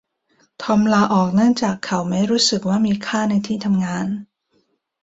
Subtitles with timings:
[0.61, 4.07] ทอมลาออกเนื่องจากเขาไม่รู้สึกว่ามีค่าในที่ทำงาน